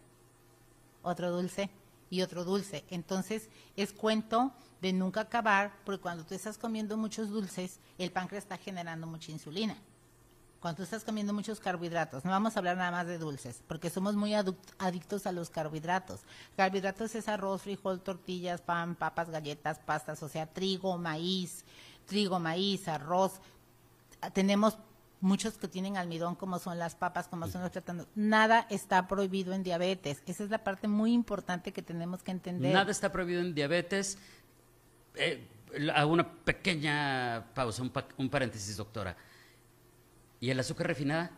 otro 1.02 1.30
dulce 1.30 1.70
y 2.10 2.22
otro 2.22 2.44
dulce. 2.44 2.84
Entonces 2.90 3.48
es 3.76 3.92
cuento 3.92 4.52
de 4.80 4.92
nunca 4.92 5.22
acabar, 5.22 5.72
porque 5.84 6.02
cuando 6.02 6.24
tú 6.24 6.34
estás 6.34 6.58
comiendo 6.58 6.96
muchos 6.96 7.30
dulces, 7.30 7.80
el 7.98 8.12
páncreas 8.12 8.44
está 8.44 8.56
generando 8.56 9.06
mucha 9.06 9.32
insulina. 9.32 9.76
Cuando 10.60 10.78
tú 10.78 10.82
estás 10.82 11.04
comiendo 11.04 11.32
muchos 11.32 11.60
carbohidratos, 11.60 12.24
no 12.24 12.32
vamos 12.32 12.56
a 12.56 12.58
hablar 12.58 12.76
nada 12.76 12.90
más 12.90 13.06
de 13.06 13.18
dulces, 13.18 13.62
porque 13.68 13.90
somos 13.90 14.16
muy 14.16 14.34
adictos 14.34 15.26
a 15.26 15.32
los 15.32 15.50
carbohidratos. 15.50 16.22
Carbohidratos 16.56 17.14
es 17.14 17.28
arroz, 17.28 17.62
frijol, 17.62 18.00
tortillas, 18.00 18.60
pan, 18.60 18.96
papas, 18.96 19.30
galletas, 19.30 19.78
pastas, 19.78 20.20
o 20.22 20.28
sea, 20.28 20.46
trigo, 20.46 20.98
maíz, 20.98 21.64
trigo, 22.06 22.40
maíz, 22.40 22.88
arroz. 22.88 23.40
Tenemos 24.32 24.76
muchos 25.20 25.58
que 25.58 25.68
tienen 25.68 25.96
almidón, 25.96 26.34
como 26.36 26.58
son 26.58 26.78
las 26.78 26.94
papas, 26.94 27.28
como 27.28 27.48
son 27.48 27.62
los 27.62 27.70
plátanos. 27.70 28.06
Nada 28.14 28.66
está 28.70 29.08
prohibido 29.08 29.52
en 29.52 29.62
diabetes. 29.62 30.22
Esa 30.26 30.44
es 30.44 30.50
la 30.50 30.64
parte 30.64 30.88
muy 30.88 31.12
importante 31.12 31.72
que 31.72 31.82
tenemos 31.82 32.22
que 32.22 32.30
entender. 32.30 32.72
Nada 32.72 32.90
está 32.90 33.10
prohibido 33.10 33.40
en 33.40 33.54
diabetes. 33.54 34.18
Eh, 35.16 35.46
hago 35.94 36.12
una 36.12 36.30
pequeña 36.30 37.46
pausa, 37.54 37.82
un, 37.82 38.28
paréntesis, 38.30 38.76
doctora. 38.76 39.16
¿Y 40.40 40.50
el 40.50 40.60
azúcar 40.60 40.86
refinada? 40.86 41.30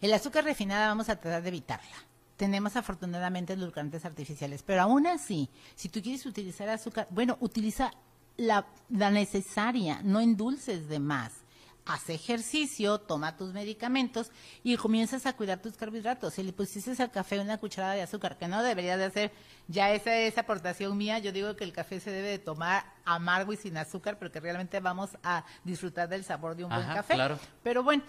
El 0.00 0.12
azúcar 0.12 0.44
refinada 0.44 0.88
vamos 0.88 1.08
a 1.08 1.16
tratar 1.16 1.42
de 1.42 1.48
evitarla. 1.48 1.96
tenemos 2.36 2.76
afortunadamente 2.76 3.54
edulcorantes 3.54 4.04
artificiales, 4.04 4.62
pero 4.62 4.82
aún 4.82 5.06
así, 5.06 5.48
si 5.74 5.88
tú 5.88 6.02
quieres 6.02 6.26
utilizar 6.26 6.68
azúcar, 6.68 7.08
bueno, 7.10 7.38
utiliza 7.40 7.90
la, 8.36 8.66
la 8.90 9.10
necesaria, 9.10 10.02
no 10.02 10.20
endulces 10.20 10.86
de 10.90 10.98
más. 10.98 11.45
Haz 11.86 12.10
ejercicio, 12.10 12.98
toma 12.98 13.36
tus 13.36 13.52
medicamentos 13.52 14.32
y 14.64 14.76
comienzas 14.76 15.24
a 15.24 15.34
cuidar 15.34 15.60
tus 15.60 15.76
carbohidratos. 15.76 16.34
Si 16.34 16.42
le 16.42 16.52
pusiste 16.52 17.00
al 17.00 17.10
café 17.10 17.38
una 17.38 17.58
cucharada 17.58 17.94
de 17.94 18.02
azúcar, 18.02 18.36
que 18.36 18.48
no 18.48 18.62
debería 18.62 18.96
de 18.96 19.04
hacer, 19.04 19.32
ya 19.68 19.92
esa 19.92 20.16
es 20.16 20.36
aportación 20.36 20.96
mía, 20.96 21.18
yo 21.20 21.30
digo 21.30 21.54
que 21.54 21.64
el 21.64 21.72
café 21.72 22.00
se 22.00 22.10
debe 22.10 22.28
de 22.28 22.38
tomar 22.38 22.84
amargo 23.04 23.52
y 23.52 23.56
sin 23.56 23.76
azúcar, 23.76 24.18
porque 24.18 24.40
realmente 24.40 24.80
vamos 24.80 25.10
a 25.22 25.44
disfrutar 25.64 26.08
del 26.08 26.24
sabor 26.24 26.56
de 26.56 26.64
un 26.64 26.70
buen 26.70 26.86
café. 26.86 27.14
claro. 27.14 27.38
Pero 27.62 27.84
bueno, 27.84 28.02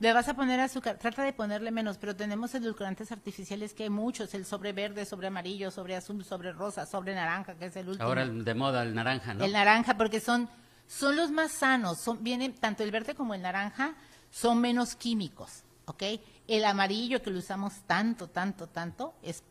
le 0.00 0.12
vas 0.12 0.28
a 0.28 0.34
poner 0.34 0.60
azúcar, 0.60 0.96
trata 0.96 1.24
de 1.24 1.32
ponerle 1.32 1.70
menos, 1.72 1.98
pero 1.98 2.14
tenemos 2.14 2.54
edulcorantes 2.54 3.10
artificiales 3.10 3.74
que 3.74 3.84
hay 3.84 3.90
muchos, 3.90 4.32
el 4.34 4.44
sobre 4.44 4.72
verde, 4.72 5.04
sobre 5.04 5.26
amarillo, 5.26 5.70
sobre 5.70 5.96
azul, 5.96 6.24
sobre 6.24 6.52
rosa, 6.52 6.86
sobre 6.86 7.14
naranja, 7.14 7.54
que 7.54 7.66
es 7.66 7.76
el 7.76 7.88
último. 7.88 8.06
Ahora 8.06 8.22
el 8.22 8.44
de 8.44 8.54
moda, 8.54 8.82
el 8.84 8.94
naranja, 8.94 9.34
¿no? 9.34 9.44
El 9.44 9.52
naranja, 9.52 9.96
porque 9.96 10.20
son, 10.20 10.48
son 10.88 11.14
los 11.14 11.30
más 11.30 11.52
sanos, 11.52 11.98
son, 11.98 12.24
vienen, 12.24 12.52
tanto 12.54 12.82
el 12.82 12.90
verde 12.90 13.14
como 13.14 13.34
el 13.34 13.42
naranja 13.42 13.94
son 14.30 14.60
menos 14.60 14.96
químicos, 14.96 15.62
¿ok? 15.84 16.02
El 16.48 16.64
amarillo 16.64 17.22
que 17.22 17.30
lo 17.30 17.38
usamos 17.38 17.74
tanto, 17.86 18.26
tanto, 18.26 18.66
tanto, 18.66 19.14
es 19.22 19.44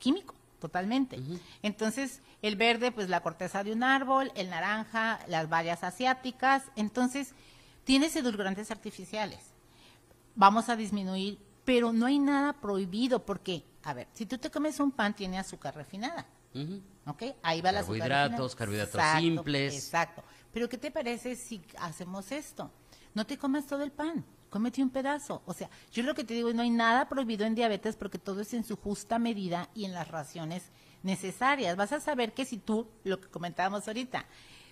químico, 0.00 0.34
totalmente. 0.60 1.20
Entonces, 1.62 2.20
el 2.42 2.56
verde, 2.56 2.90
pues 2.90 3.08
la 3.08 3.20
corteza 3.20 3.62
de 3.62 3.72
un 3.72 3.84
árbol, 3.84 4.32
el 4.34 4.50
naranja, 4.50 5.20
las 5.28 5.48
bayas 5.48 5.84
asiáticas, 5.84 6.64
entonces, 6.74 7.34
tienes 7.84 8.16
edulcorantes 8.16 8.72
artificiales 8.72 9.38
vamos 10.38 10.68
a 10.68 10.76
disminuir, 10.76 11.38
pero 11.64 11.92
no 11.92 12.06
hay 12.06 12.18
nada 12.18 12.54
prohibido 12.54 13.26
porque, 13.26 13.64
a 13.82 13.92
ver, 13.92 14.06
si 14.14 14.24
tú 14.24 14.38
te 14.38 14.50
comes 14.50 14.78
un 14.80 14.92
pan 14.92 15.14
tiene 15.14 15.38
azúcar 15.38 15.74
refinada. 15.74 16.24
¿ok? 17.06 17.22
Ahí 17.42 17.60
va 17.60 17.72
la 17.72 17.80
azúcar 17.80 18.08
Carbohidratos, 18.08 18.54
carbohidratos 18.54 19.02
simples. 19.20 19.74
Exacto. 19.74 20.22
Pero 20.52 20.68
¿qué 20.68 20.78
te 20.78 20.90
parece 20.90 21.36
si 21.36 21.62
hacemos 21.78 22.32
esto? 22.32 22.70
No 23.14 23.26
te 23.26 23.38
comas 23.38 23.66
todo 23.66 23.82
el 23.82 23.92
pan, 23.92 24.24
cómete 24.50 24.82
un 24.82 24.90
pedazo. 24.90 25.42
O 25.46 25.54
sea, 25.54 25.68
yo 25.92 26.02
lo 26.02 26.14
que 26.14 26.24
te 26.24 26.34
digo, 26.34 26.52
no 26.52 26.62
hay 26.62 26.70
nada 26.70 27.08
prohibido 27.08 27.44
en 27.44 27.54
diabetes 27.54 27.96
porque 27.96 28.18
todo 28.18 28.40
es 28.40 28.54
en 28.54 28.64
su 28.64 28.76
justa 28.76 29.18
medida 29.18 29.68
y 29.74 29.84
en 29.84 29.92
las 29.92 30.08
raciones 30.08 30.70
necesarias. 31.02 31.76
Vas 31.76 31.92
a 31.92 32.00
saber 32.00 32.32
que 32.32 32.44
si 32.44 32.58
tú, 32.58 32.88
lo 33.04 33.20
que 33.20 33.28
comentábamos 33.28 33.86
ahorita, 33.86 34.26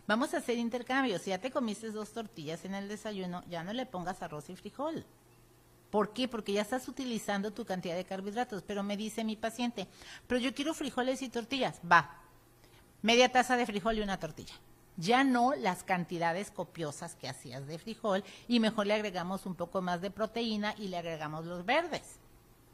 vamos 0.06 0.35
a 0.35 0.38
hacer 0.38 0.59
intercambios. 0.59 1.23
Si 1.23 1.30
ya 1.30 1.38
te 1.38 1.50
comiste 1.50 1.90
dos 1.90 2.12
tortillas 2.12 2.64
en 2.64 2.75
el 2.75 2.88
desayuno, 2.88 3.42
ya 3.49 3.64
no 3.64 3.73
le 3.73 3.87
pongas 3.87 4.23
arroz 4.23 4.49
y 4.50 4.56
frijol. 4.56 5.04
¿Por 5.90 6.12
qué? 6.12 6.28
Porque 6.28 6.52
ya 6.52 6.62
estás 6.62 6.88
utilizando 6.88 7.52
tu 7.52 7.64
cantidad 7.64 7.95
de 7.95 8.04
carbohidratos. 8.04 8.62
Pero 8.62 8.83
me 8.83 8.97
dice 8.97 9.25
mi 9.25 9.37
paciente, 9.37 9.87
pero 10.26 10.40
yo 10.40 10.54
quiero 10.54 10.75
frijoles 10.75 11.23
y 11.23 11.28
tortillas. 11.28 11.80
Va, 11.90 12.23
media 13.02 13.30
taza 13.30 13.56
de 13.56 13.66
frijol 13.66 13.99
y 13.99 14.02
una 14.02 14.18
tortilla. 14.18 14.54
Ya 14.96 15.24
no 15.24 15.54
las 15.54 15.82
cantidades 15.84 16.50
copiosas 16.50 17.14
que 17.16 17.28
hacías 17.28 17.66
de 17.66 17.78
frijol 17.78 18.24
y 18.48 18.60
mejor 18.60 18.86
le 18.86 18.94
agregamos 18.94 19.44
un 19.46 19.54
poco 19.54 19.82
más 19.82 20.00
de 20.00 20.10
proteína 20.10 20.74
y 20.78 20.88
le 20.88 20.96
agregamos 20.98 21.44
los 21.44 21.64
verdes, 21.66 22.18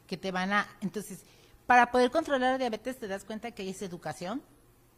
que 0.07 0.15
te 0.17 0.31
van 0.31 0.53
a... 0.53 0.67
Entonces, 0.81 1.23
para 1.67 1.91
poder 1.91 2.11
controlar 2.11 2.51
la 2.53 2.57
diabetes 2.57 2.97
te 2.99 3.07
das 3.07 3.23
cuenta 3.25 3.51
que 3.51 3.69
es 3.69 3.81
educación, 3.81 4.41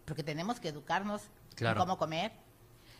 porque 0.05 0.23
tenemos 0.23 0.59
que 0.59 0.69
educarnos 0.69 1.21
Claro. 1.55 1.79
en 1.81 1.87
cómo 1.87 1.97
comer, 1.97 2.31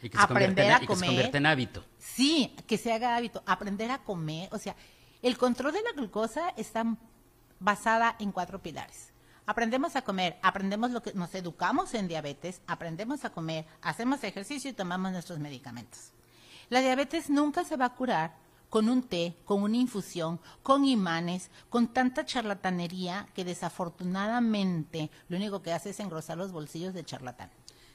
Y 0.02 0.10
que, 0.10 0.18
se 0.18 0.24
aprender 0.24 0.66
en, 0.66 0.72
a 0.72 0.76
y 0.78 0.80
que 0.80 0.84
se 0.86 0.88
comer. 0.88 1.08
convierte 1.10 1.38
en 1.38 1.46
hábito. 1.46 1.84
Sí, 2.00 2.56
que 2.68 2.78
se 2.78 2.94
haga 2.94 3.16
hábito, 3.18 3.44
aprender 3.46 3.92
a 3.92 3.98
comer, 4.04 4.48
o 4.54 4.58
sea, 4.58 4.76
el 5.22 5.38
control 5.38 5.74
de 5.74 5.84
la 5.84 5.92
glucosa 5.92 6.50
está 6.58 6.86
basada 7.60 8.16
en 8.20 8.32
cuatro 8.32 8.62
pilares. 8.62 9.12
Aprendemos 9.48 9.96
a 9.96 10.02
comer, 10.02 10.38
aprendemos 10.42 10.90
lo 10.90 11.04
que 11.04 11.14
nos 11.14 11.34
educamos 11.36 11.94
en 11.94 12.08
diabetes, 12.08 12.62
aprendemos 12.66 13.26
a 13.26 13.30
comer, 13.30 13.66
hacemos 13.82 14.24
ejercicio 14.24 14.72
y 14.72 14.74
tomamos 14.74 15.12
nuestros 15.12 15.38
medicamentos. 15.38 16.12
La 16.70 16.82
diabetes 16.82 17.30
nunca 17.30 17.64
se 17.64 17.78
va 17.78 17.86
a 17.86 17.94
curar 17.94 18.34
con 18.72 18.90
un 18.90 19.04
té, 19.04 19.36
con 19.46 19.62
una 19.62 19.78
infusión, 19.78 20.40
con 20.64 20.84
imanes, 20.84 21.52
con 21.70 21.94
tanta 21.94 22.26
charlatanería 22.26 23.28
que 23.36 23.46
desafortunadamente 23.46 25.12
lo 25.30 25.38
único 25.38 25.62
que 25.62 25.74
hace 25.74 25.92
es 25.92 26.00
engrosar 26.00 26.38
los 26.38 26.52
bolsillos 26.52 26.96
de 26.96 27.06
charlatán. 27.06 27.52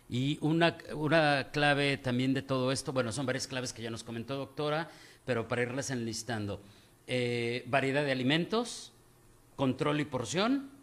Y 0.08 0.38
una, 0.40 0.78
una 0.94 1.50
clave 1.50 1.96
también 1.96 2.32
de 2.32 2.42
todo 2.42 2.70
esto, 2.70 2.92
bueno, 2.92 3.10
son 3.10 3.26
varias 3.26 3.48
claves 3.48 3.72
que 3.72 3.82
ya 3.82 3.90
nos 3.90 4.04
comentó 4.04 4.36
doctora, 4.36 4.88
pero 5.24 5.48
para 5.48 5.62
irlas 5.62 5.90
enlistando. 5.90 6.62
Eh, 7.08 7.64
variedad 7.66 8.04
de 8.04 8.12
alimentos, 8.12 8.92
control 9.56 10.00
y 10.00 10.04
porción 10.04 10.79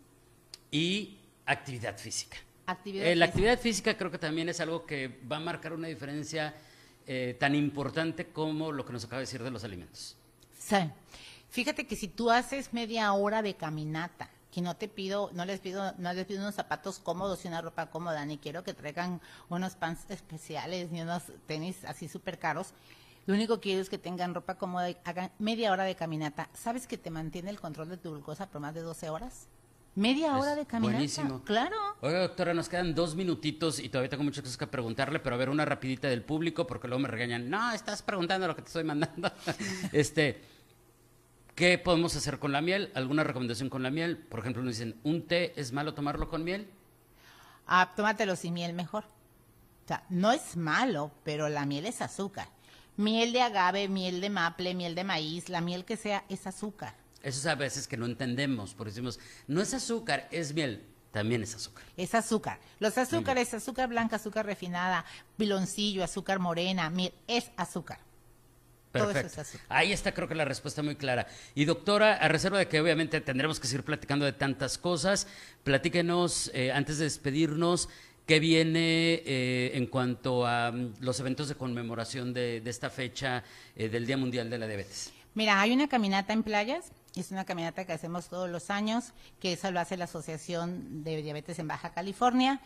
y 0.71 1.17
actividad 1.45 1.97
física. 1.97 2.38
Actividad 2.65 3.07
Eh, 3.07 3.15
la 3.15 3.25
actividad 3.25 3.59
física 3.59 3.97
creo 3.97 4.12
que 4.12 4.17
también 4.17 4.50
es 4.50 4.59
algo 4.59 4.86
que 4.86 5.19
va 5.31 5.38
a 5.38 5.39
marcar 5.39 5.74
una 5.74 5.88
diferencia 5.88 6.53
eh, 7.05 7.38
tan 7.39 7.55
importante 7.55 8.27
como 8.27 8.71
lo 8.71 8.86
que 8.86 8.91
nos 8.91 9.05
acaba 9.05 9.19
de 9.19 9.25
decir 9.25 9.41
de 9.41 9.51
los 9.51 9.63
alimentos. 9.63 10.17
Sí. 10.59 10.77
Fíjate 11.50 11.88
que 11.88 11.95
si 11.95 12.09
tú 12.09 12.29
haces 12.29 12.74
media 12.74 13.13
hora 13.13 13.41
de 13.41 13.55
caminata, 13.55 14.29
que 14.51 14.62
no 14.62 14.75
te 14.75 14.88
pido, 14.88 15.29
no 15.33 15.45
les 15.45 15.59
pido, 15.59 15.93
no 15.97 16.12
les 16.12 16.25
pido 16.25 16.41
unos 16.41 16.55
zapatos 16.55 17.00
cómodos 17.00 17.45
y 17.45 17.47
una 17.47 17.62
ropa 17.62 17.89
cómoda, 17.89 18.25
ni 18.25 18.38
quiero 18.38 18.63
que 18.63 18.74
traigan 18.74 19.21
unos 19.50 19.75
pants 19.75 20.09
especiales 20.09 20.91
ni 20.91 21.01
unos 21.01 21.24
tenis 21.45 21.86
así 21.86 22.09
súper 22.09 22.39
caros. 22.39 22.74
Lo 23.25 23.36
único 23.36 23.55
que 23.55 23.69
quiero 23.69 23.81
es 23.81 23.89
que 23.89 23.97
tengan 23.97 24.33
ropa 24.33 24.55
cómoda 24.55 24.89
y 24.89 24.97
hagan 25.03 25.31
media 25.39 25.71
hora 25.71 25.83
de 25.83 25.95
caminata. 25.95 26.50
¿Sabes 26.53 26.88
que 26.88 26.97
te 26.97 27.09
mantiene 27.09 27.50
el 27.50 27.59
control 27.59 27.89
de 27.89 27.97
tu 27.97 28.12
glucosa 28.12 28.50
por 28.50 28.62
más 28.62 28.74
de 28.74 28.81
12 28.81 29.09
horas? 29.09 29.47
Media 29.97 30.37
hora 30.37 30.55
de 30.55 30.67
caminata. 30.67 30.93
buenísimo. 30.93 31.43
Claro. 31.43 31.75
Oiga, 32.01 32.19
doctora, 32.19 32.53
nos 32.53 32.69
quedan 32.69 32.93
dos 32.93 33.15
minutitos 33.15 33.79
y 33.79 33.89
todavía 33.89 34.11
tengo 34.11 34.23
muchas 34.23 34.43
cosas 34.43 34.55
que 34.55 34.67
preguntarle, 34.67 35.19
pero 35.19 35.33
a 35.35 35.39
ver, 35.39 35.49
una 35.49 35.65
rapidita 35.65 36.07
del 36.07 36.21
público, 36.21 36.67
porque 36.67 36.87
luego 36.87 37.01
me 37.01 37.07
regañan, 37.07 37.49
no, 37.49 37.71
estás 37.71 38.03
preguntando 38.03 38.45
lo 38.45 38.55
que 38.55 38.61
te 38.61 38.67
estoy 38.67 38.83
mandando. 38.83 39.31
este, 39.91 40.39
¿qué 41.55 41.79
podemos 41.79 42.15
hacer 42.15 42.37
con 42.37 42.51
la 42.51 42.61
miel? 42.61 42.91
¿Alguna 42.93 43.23
recomendación 43.23 43.71
con 43.71 43.81
la 43.81 43.89
miel? 43.89 44.19
Por 44.19 44.41
ejemplo, 44.41 44.61
nos 44.61 44.77
dicen, 44.77 44.99
¿un 45.01 45.25
té 45.25 45.59
es 45.59 45.71
malo 45.71 45.95
tomarlo 45.95 46.29
con 46.29 46.43
miel? 46.43 46.69
Ah, 47.65 47.93
tómatelo 47.95 48.35
sin 48.35 48.53
miel 48.53 48.73
mejor. 48.73 49.03
O 49.03 49.87
sea, 49.87 50.03
no 50.09 50.31
es 50.31 50.57
malo, 50.57 51.09
pero 51.23 51.49
la 51.49 51.65
miel 51.65 51.87
es 51.87 52.03
azúcar. 52.03 52.49
Miel 52.97 53.33
de 53.33 53.41
agave, 53.41 53.87
miel 53.87 54.21
de 54.21 54.29
maple, 54.29 54.75
miel 54.75 54.93
de 54.93 55.03
maíz, 55.03 55.49
la 55.49 55.59
miel 55.59 55.85
que 55.85 55.97
sea 55.97 56.23
es 56.29 56.45
azúcar. 56.45 56.93
Eso 57.27 57.39
es 57.39 57.46
a 57.46 57.55
veces 57.55 57.89
que 57.89 57.98
no 57.98 58.05
entendemos, 58.05 58.74
porque 58.74 58.91
decimos, 58.91 59.19
no 59.48 59.62
es 59.62 59.74
azúcar, 59.74 60.29
es 60.31 60.53
miel. 60.53 60.81
También 61.12 61.43
es 61.43 61.53
azúcar. 61.55 61.84
Es 61.98 62.15
azúcar. 62.15 62.57
Los 62.79 62.98
azúcares, 62.98 63.53
azúcar 63.53 63.89
blanca, 63.89 64.15
azúcar 64.15 64.46
refinada, 64.46 65.03
piloncillo, 65.36 66.05
azúcar 66.05 66.39
morena, 66.39 66.89
miel, 66.89 67.13
es 67.27 67.51
azúcar. 67.57 68.00
Todo 68.93 69.10
eso 69.10 69.13
Perfecto. 69.13 69.41
es 69.41 69.48
azúcar. 69.50 69.67
Ahí 69.67 69.91
está 69.91 70.13
creo 70.13 70.29
que 70.29 70.36
la 70.36 70.46
respuesta 70.46 70.81
muy 70.84 70.96
clara. 70.96 71.27
Y 71.53 71.65
doctora, 71.65 72.13
a 72.13 72.29
reserva 72.29 72.60
de 72.60 72.69
que 72.69 72.79
obviamente 72.79 73.19
tendremos 73.19 73.60
que 73.60 73.67
seguir 73.67 73.84
platicando 73.84 74.24
de 74.24 74.31
tantas 74.31 74.77
cosas, 74.77 75.27
platíquenos, 75.65 76.50
eh, 76.53 76.72
antes 76.72 76.98
de 76.98 77.03
despedirnos, 77.03 77.89
qué 78.25 78.39
viene 78.39 79.22
eh, 79.25 79.72
en 79.74 79.88
cuanto 79.88 80.48
a 80.48 80.72
mm, 80.72 80.93
los 81.01 81.19
eventos 81.19 81.50
de 81.50 81.55
conmemoración 81.55 82.34
de, 82.34 82.62
de 82.62 82.69
esta 82.69 82.89
fecha 82.89 83.43
eh, 83.75 83.89
del 83.89 84.05
Día 84.05 84.15
Mundial 84.15 84.50
de 84.50 84.60
la 84.60 84.67
Diabetes. 84.67 85.12
Mira, 85.38 85.62
hay 85.62 85.72
una 85.72 85.88
caminata 85.88 86.34
en 86.34 86.41
playas, 86.41 86.91
es 87.21 87.31
una 87.31 87.45
caminata 87.45 87.86
que 87.86 87.93
hacemos 87.93 88.27
todos 88.29 88.50
los 88.50 88.69
años, 88.69 89.13
que 89.39 89.53
eso 89.53 89.71
lo 89.71 89.79
hace 89.79 89.97
la 89.97 90.05
Asociación 90.05 91.03
de 91.03 91.21
Diabetes 91.21 91.59
en 91.59 91.67
Baja 91.67 91.91
California. 91.91 92.62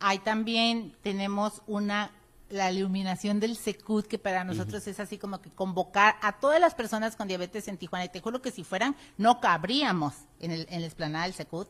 Hay 0.00 0.18
también, 0.18 0.96
tenemos 1.02 1.62
una, 1.66 2.10
la 2.48 2.72
iluminación 2.72 3.38
del 3.40 3.56
Secut, 3.56 4.06
que 4.06 4.18
para 4.18 4.44
nosotros 4.44 4.86
es 4.86 4.98
así 5.00 5.18
como 5.18 5.40
que 5.40 5.50
convocar 5.50 6.16
a 6.22 6.40
todas 6.40 6.60
las 6.60 6.74
personas 6.74 7.16
con 7.16 7.28
diabetes 7.28 7.68
en 7.68 7.78
Tijuana. 7.78 8.06
Y 8.06 8.08
te 8.08 8.20
juro 8.20 8.42
que 8.42 8.50
si 8.50 8.64
fueran, 8.64 8.96
no 9.18 9.40
cabríamos 9.40 10.14
en, 10.40 10.50
el, 10.50 10.66
en 10.70 10.80
la 10.80 10.86
esplanada 10.86 11.24
del 11.24 11.34
Secut. 11.34 11.68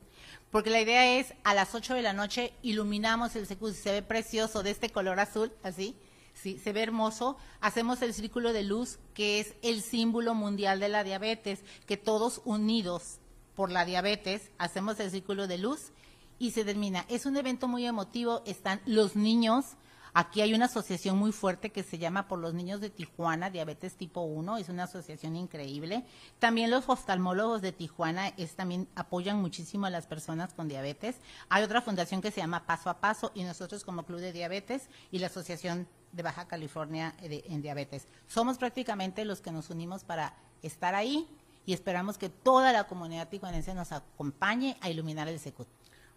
Porque 0.50 0.70
la 0.70 0.80
idea 0.80 1.18
es, 1.18 1.34
a 1.44 1.54
las 1.54 1.74
8 1.74 1.94
de 1.94 2.02
la 2.02 2.12
noche, 2.12 2.52
iluminamos 2.62 3.36
el 3.36 3.46
Secut, 3.46 3.74
se 3.74 3.92
ve 3.92 4.02
precioso, 4.02 4.62
de 4.62 4.70
este 4.70 4.90
color 4.90 5.20
azul, 5.20 5.52
así. 5.62 5.96
Sí, 6.34 6.58
se 6.58 6.72
ve 6.72 6.82
hermoso. 6.82 7.36
Hacemos 7.60 8.00
el 8.02 8.14
círculo 8.14 8.52
de 8.52 8.62
luz, 8.62 8.98
que 9.14 9.40
es 9.40 9.54
el 9.62 9.82
símbolo 9.82 10.34
mundial 10.34 10.80
de 10.80 10.88
la 10.88 11.04
diabetes, 11.04 11.60
que 11.86 11.96
todos 11.96 12.40
unidos 12.44 13.18
por 13.54 13.70
la 13.70 13.84
diabetes 13.84 14.50
hacemos 14.58 14.98
el 15.00 15.10
círculo 15.10 15.46
de 15.46 15.58
luz 15.58 15.92
y 16.38 16.52
se 16.52 16.64
termina. 16.64 17.04
Es 17.08 17.26
un 17.26 17.36
evento 17.36 17.68
muy 17.68 17.86
emotivo, 17.86 18.42
están 18.46 18.80
los 18.86 19.16
niños. 19.16 19.76
Aquí 20.14 20.40
hay 20.40 20.54
una 20.54 20.64
asociación 20.64 21.18
muy 21.18 21.30
fuerte 21.30 21.70
que 21.70 21.82
se 21.82 21.98
llama 21.98 22.26
Por 22.26 22.38
los 22.40 22.54
Niños 22.54 22.80
de 22.80 22.90
Tijuana, 22.90 23.50
Diabetes 23.50 23.96
Tipo 23.96 24.22
1, 24.22 24.56
es 24.56 24.68
una 24.68 24.84
asociación 24.84 25.36
increíble. 25.36 26.04
También 26.38 26.70
los 26.70 26.88
oftalmólogos 26.88 27.62
de 27.62 27.72
Tijuana 27.72 28.28
es, 28.28 28.56
también 28.56 28.88
apoyan 28.96 29.40
muchísimo 29.40 29.86
a 29.86 29.90
las 29.90 30.06
personas 30.06 30.52
con 30.54 30.66
diabetes. 30.66 31.16
Hay 31.48 31.62
otra 31.62 31.82
fundación 31.82 32.22
que 32.22 32.30
se 32.30 32.40
llama 32.40 32.66
Paso 32.66 32.90
a 32.90 32.98
Paso 32.98 33.30
y 33.34 33.44
nosotros 33.44 33.84
como 33.84 34.04
Club 34.04 34.20
de 34.20 34.32
Diabetes 34.32 34.88
y 35.12 35.18
la 35.18 35.26
Asociación 35.26 35.86
de 36.12 36.22
Baja 36.22 36.46
California 36.46 37.14
de- 37.20 37.44
en 37.48 37.62
Diabetes. 37.62 38.06
Somos 38.26 38.58
prácticamente 38.58 39.24
los 39.24 39.40
que 39.40 39.52
nos 39.52 39.70
unimos 39.70 40.04
para 40.04 40.34
estar 40.62 40.94
ahí 40.94 41.26
y 41.66 41.72
esperamos 41.72 42.18
que 42.18 42.28
toda 42.28 42.72
la 42.72 42.84
comunidad 42.84 43.28
tijuanense 43.28 43.74
nos 43.74 43.92
acompañe 43.92 44.76
a 44.80 44.90
iluminar 44.90 45.28
el 45.28 45.38
Secut. 45.38 45.68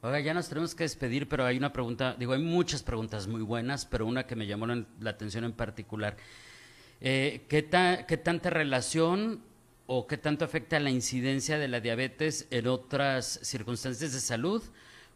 Oiga, 0.02 0.20
ya 0.20 0.34
nos 0.34 0.50
tenemos 0.50 0.76
que 0.76 0.84
despedir, 0.84 1.30
pero 1.30 1.46
hay 1.46 1.58
una 1.58 1.72
pregunta, 1.72 2.16
digo, 2.20 2.34
hay 2.34 2.42
muchas 2.42 2.84
preguntas 2.84 3.28
muy 3.28 3.42
buenas, 3.42 3.86
pero 3.86 4.06
una 4.06 4.28
que 4.28 4.36
me 4.36 4.46
llamó 4.46 4.68
la, 4.68 5.10
atención 5.10 5.46
en 5.46 5.54
particular. 5.54 6.18
Eh, 7.00 7.46
¿qué, 7.48 7.70
¿Qué 8.06 8.18
tanta 8.18 8.50
relación 8.50 9.42
o 9.88 10.06
qué 10.08 10.18
tanto 10.18 10.44
afecta 10.44 10.78
la 10.80 10.90
incidencia 10.90 11.58
de 11.58 11.70
la 11.70 11.80
diabetes 11.80 12.48
en 12.50 12.68
otras 12.68 13.40
circunstancias 13.44 14.12
de 14.12 14.20
salud? 14.20 14.62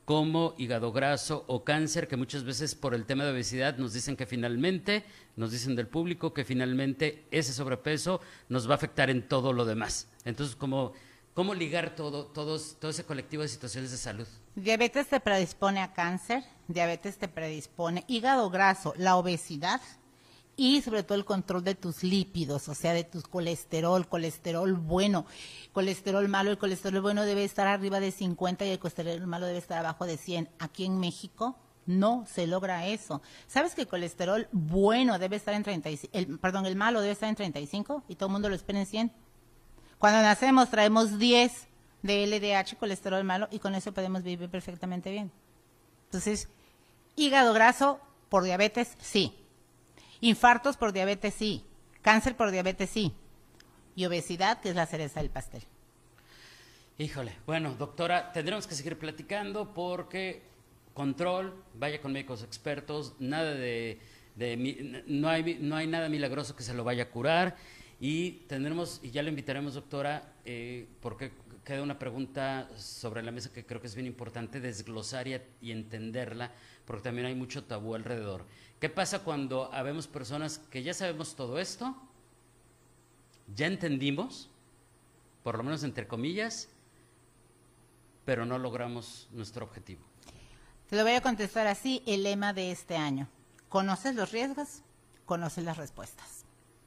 Como 0.08 0.56
hígado 0.58 0.94
graso 0.94 1.44
o 1.48 1.66
cáncer, 1.66 2.08
que 2.08 2.16
muchas 2.16 2.46
veces 2.46 2.76
por 2.76 2.96
el 2.96 3.06
tema 3.06 3.26
de 3.26 3.32
obesidad 3.32 3.76
nos 3.78 3.92
dicen 3.92 4.16
que 4.16 4.26
finalmente, 4.26 5.04
nos 5.36 5.52
dicen 5.52 5.76
del 5.76 5.90
público 5.90 6.34
que 6.34 6.46
finalmente 6.46 7.28
ese 7.30 7.52
sobrepeso 7.52 8.22
nos 8.48 8.70
va 8.70 8.72
a 8.72 8.78
afectar 8.78 9.10
en 9.10 9.28
todo 9.28 9.52
lo 9.52 9.66
demás. 9.66 10.08
Entonces, 10.24 10.56
¿cómo, 10.56 10.94
cómo 11.34 11.54
ligar 11.54 11.94
todo, 11.94 12.28
todos, 12.28 12.78
todo 12.80 12.92
ese 12.92 13.04
colectivo 13.04 13.44
de 13.44 13.50
situaciones 13.50 13.92
de 13.92 13.98
salud? 13.98 14.28
Diabetes 14.56 15.08
te 15.08 15.20
predispone 15.20 15.82
a 15.82 15.92
cáncer, 15.92 16.42
diabetes 16.70 17.18
te 17.18 17.28
predispone 17.28 18.06
hígado 18.08 18.50
graso, 18.50 18.94
la 18.96 19.18
obesidad 19.18 19.82
y 20.60 20.82
sobre 20.82 21.04
todo 21.04 21.18
el 21.18 21.24
control 21.24 21.64
de 21.64 21.76
tus 21.76 22.04
lípidos, 22.04 22.68
o 22.68 22.74
sea, 22.74 22.92
de 22.94 23.04
tu 23.04 23.22
colesterol, 23.22 24.08
colesterol 24.08 24.74
bueno, 24.74 25.28
colesterol 25.72 26.28
malo, 26.28 26.50
el 26.50 26.58
colesterol 26.58 27.00
bueno 27.00 27.24
debe 27.24 27.44
estar 27.44 27.68
arriba 27.68 28.00
de 28.00 28.12
50 28.12 28.66
y 28.66 28.72
el 28.72 28.80
colesterol 28.80 29.28
malo 29.28 29.46
debe 29.46 29.60
estar 29.60 29.78
abajo 29.78 30.08
de 30.08 30.18
100. 30.18 30.50
Aquí 30.58 30.86
en 30.86 31.00
México 31.00 31.56
no 31.86 32.26
se 32.28 32.48
logra 32.48 32.88
eso. 32.88 33.22
¿Sabes 33.46 33.76
que 33.76 33.82
el 33.82 33.88
colesterol 33.88 34.48
bueno 34.52 35.20
debe 35.20 35.36
estar 35.36 35.54
en 35.54 35.62
35, 35.62 36.18
el, 36.18 36.40
perdón, 36.40 36.66
el 36.66 36.76
malo 36.76 37.02
debe 37.02 37.14
estar 37.14 37.30
en 37.30 37.36
35 37.36 38.04
y 38.08 38.16
todo 38.16 38.28
el 38.28 38.34
mundo 38.34 38.50
lo 38.50 38.56
espera 38.56 38.80
en 38.80 38.88
100? 38.88 39.12
Cuando 40.00 40.24
nacemos 40.24 40.72
traemos 40.72 41.20
10 41.20 41.68
de 42.02 42.26
LDH, 42.26 42.78
colesterol 42.78 43.24
malo, 43.24 43.48
y 43.52 43.60
con 43.60 43.76
eso 43.76 43.94
podemos 43.94 44.24
vivir 44.24 44.50
perfectamente 44.50 45.12
bien. 45.12 45.32
Entonces, 46.06 46.50
hígado 47.16 47.54
graso 47.54 48.00
por 48.30 48.44
diabetes, 48.44 48.96
sí. 49.00 49.36
Infartos 50.22 50.78
por 50.78 50.94
diabetes, 50.94 51.34
sí. 51.34 51.64
Cáncer 52.02 52.36
por 52.36 52.52
diabetes, 52.52 52.90
sí. 52.90 53.14
Y 53.96 54.06
obesidad, 54.06 54.62
que 54.62 54.70
es 54.70 54.76
la 54.76 54.86
cereza 54.86 55.22
del 55.22 55.30
pastel. 55.30 55.64
Híjole, 57.00 57.34
bueno, 57.46 57.76
doctora, 57.76 58.32
tendremos 58.32 58.66
que 58.66 58.74
seguir 58.74 58.98
platicando 58.98 59.74
porque 59.74 60.42
control, 60.96 61.54
vaya 61.76 62.02
con 62.02 62.12
médicos 62.12 62.42
expertos, 62.42 63.14
nada 63.20 63.54
de, 63.54 64.00
no, 65.06 65.30
hay, 65.30 65.60
no 65.62 65.76
hay 65.76 65.86
nada 65.86 66.10
milagroso 66.10 66.56
que 66.56 66.64
se 66.64 66.74
lo 66.74 66.84
vaya 66.84 67.04
a 67.04 67.10
curar 67.12 67.56
y 68.00 68.32
tendremos, 68.48 69.00
y 69.04 69.12
ya 69.12 69.22
le 69.22 69.30
invitaremos, 69.30 69.76
doctora, 69.76 70.34
eh, 70.44 70.88
porque 71.00 71.32
queda 71.68 71.84
una 71.84 72.00
pregunta 72.00 72.70
sobre 72.78 73.22
la 73.22 73.34
mesa 73.34 73.52
que 73.52 73.66
creo 73.66 73.82
que 73.82 73.88
es 73.88 73.96
bien 73.96 74.08
importante 74.08 74.62
desglosar 74.62 75.28
y, 75.28 75.38
y 75.60 75.74
entenderla, 75.74 76.54
porque 76.86 77.04
también 77.04 77.28
hay 77.28 77.36
mucho 77.36 77.66
tabú 77.66 77.94
alrededor. 77.94 78.46
¿Qué 78.80 78.88
pasa 78.88 79.20
cuando 79.20 79.70
habemos 79.74 80.08
personas 80.08 80.60
que 80.72 80.82
ya 80.82 80.94
sabemos 80.94 81.36
todo 81.36 81.60
esto, 81.60 81.94
ya 83.54 83.68
entendimos, 83.68 84.50
por 85.44 85.58
lo 85.58 85.64
menos 85.64 85.84
entre 85.84 86.08
comillas, 86.08 86.70
pero 88.24 88.46
no 88.46 88.58
logramos 88.58 89.28
nuestro 89.34 89.66
objetivo? 89.66 90.06
Te 90.90 90.96
lo 90.96 91.04
voy 91.04 91.16
a 91.16 91.22
contestar 91.22 91.68
así, 91.68 92.02
el 92.08 92.24
lema 92.24 92.54
de 92.54 92.72
este 92.72 92.96
año. 92.96 93.28
¿Conoces 93.68 94.16
los 94.16 94.32
riesgos? 94.32 94.84
Conoces 95.26 95.66
las 95.66 95.76
respuestas. 95.76 96.46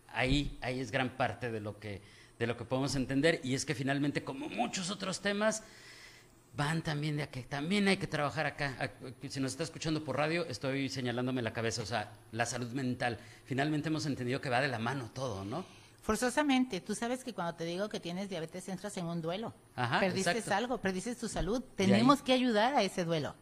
Ahí, 0.09 0.59
ahí 0.63 0.81
es 0.81 0.91
gran 0.91 1.19
parte 1.19 1.51
de 1.51 1.61
lo 1.61 1.79
que 1.79 2.01
de 2.41 2.47
lo 2.47 2.57
que 2.57 2.65
podemos 2.65 2.97
entender 2.97 3.41
y 3.45 3.55
es 3.55 3.67
que 3.67 3.75
finalmente 3.75 4.25
como 4.25 4.49
muchos 4.49 4.91
otros 4.91 5.21
temas 5.21 5.63
van 6.57 6.83
también 6.83 7.19
de 7.19 7.23
aquí, 7.23 7.43
también 7.43 7.87
hay 7.87 7.99
que 7.99 8.07
trabajar 8.07 8.47
acá. 8.47 8.91
Si 9.29 9.39
nos 9.39 9.53
está 9.53 9.63
escuchando 9.63 10.03
por 10.03 10.17
radio, 10.17 10.47
estoy 10.47 10.89
señalándome 10.89 11.43
la 11.43 11.53
cabeza, 11.53 11.83
o 11.83 11.87
sea, 11.87 12.11
la 12.33 12.47
salud 12.47 12.71
mental. 12.73 13.19
Finalmente 13.45 13.89
hemos 13.89 14.07
entendido 14.07 14.41
que 14.41 14.49
va 14.49 14.61
de 14.63 14.69
la 14.69 14.79
mano 14.79 15.11
todo, 15.15 15.45
¿no? 15.45 15.65
Forzosamente, 16.01 16.81
tú 16.81 16.95
sabes 16.95 17.23
que 17.23 17.35
cuando 17.35 17.55
te 17.55 17.65
digo 17.65 17.91
que 17.91 18.01
tienes 18.01 18.31
diabetes 18.31 18.69
entras 18.71 18.97
en 18.97 19.05
un 19.05 19.21
duelo. 19.21 19.53
Ajá, 19.77 20.01
perdiste 20.01 20.43
algo, 20.53 20.79
perdiste 20.79 21.15
tu 21.15 21.29
salud. 21.29 21.63
Tenemos 21.77 22.23
que 22.23 22.33
ayudar 22.33 22.75
a 22.75 22.83
ese 22.83 23.05
duelo 23.05 23.35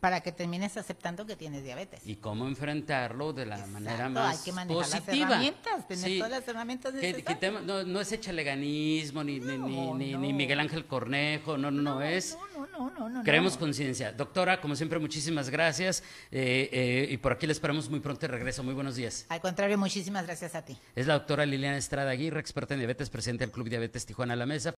para 0.00 0.20
que 0.20 0.32
termines 0.32 0.76
aceptando 0.76 1.26
que 1.26 1.36
tienes 1.36 1.64
diabetes. 1.64 2.06
Y 2.06 2.16
cómo 2.16 2.46
enfrentarlo 2.46 3.32
de 3.32 3.46
la 3.46 3.66
manera 3.66 4.08
más 4.08 4.38
hay 4.38 4.44
que 4.44 4.52
manejar 4.52 4.84
positiva. 4.84 5.30
las 5.30 5.30
herramientas, 5.30 5.88
tener 5.88 6.18
todas 6.18 6.30
las 6.30 6.48
herramientas 6.48 6.94
necesarias. 6.94 7.64
no, 7.64 7.82
no, 7.84 8.00
es 8.00 8.12
echaleganismo, 8.12 9.24
ni, 9.24 9.40
ni, 9.40 9.58
ni, 9.58 10.14
ni, 10.14 10.32
Miguel 10.32 10.60
Ángel 10.60 10.86
Cornejo, 10.86 11.58
no, 11.58 11.70
no, 11.70 11.82
no, 11.82 12.02
es... 12.02 12.36
No, 12.54 12.90
no, 12.90 13.08
no, 13.08 13.24
Queremos 13.24 13.56
conciencia. 13.56 14.12
Doctora, 14.12 14.60
como 14.60 14.76
siempre, 14.76 14.98
muchísimas 14.98 15.50
gracias. 15.50 16.02
Eh, 16.30 16.68
eh, 16.72 17.08
y 17.10 17.16
por 17.16 17.32
aquí 17.32 17.46
le 17.46 17.52
esperamos 17.52 17.90
muy 17.90 18.00
pronto 18.00 18.20
de 18.20 18.28
regreso. 18.28 18.62
Muy 18.62 18.74
buenos 18.74 18.96
días. 18.96 19.26
Al 19.28 19.40
contrario, 19.40 19.78
muchísimas 19.78 20.26
gracias 20.26 20.54
a 20.54 20.64
ti. 20.64 20.76
Es 20.94 21.06
la 21.06 21.14
doctora 21.14 21.44
Liliana 21.44 21.76
Estrada 21.76 22.10
Aguirre, 22.10 22.40
experta 22.40 22.74
en 22.74 22.80
diabetes, 22.80 23.10
presidente 23.10 23.44
del 23.44 23.52
Club 23.52 23.68
Diabetes 23.68 24.06
Tijuana 24.06 24.36
la 24.36 24.46
Mesa. 24.46 24.77